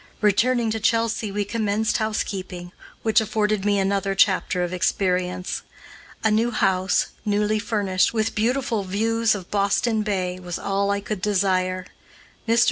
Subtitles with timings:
[0.19, 2.71] Returning to Chelsea we commenced housekeeping,
[3.03, 5.61] which afforded me another chapter of experience.
[6.23, 11.21] A new house, newly furnished, with beautiful views of Boston Bay, was all I could
[11.21, 11.85] desire.
[12.47, 12.59] Mr.